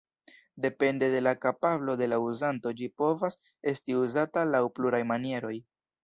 Depende 0.55 1.11
de 1.11 1.21
la 1.21 1.35
kapablo 1.43 1.93
de 2.01 2.07
la 2.13 2.17
uzanto, 2.29 2.71
ĝi 2.79 2.87
povas 3.01 3.37
esti 3.73 3.97
uzata 4.05 4.47
laŭ 4.55 4.63
pluraj 4.79 5.03
manieroj. 5.11 5.53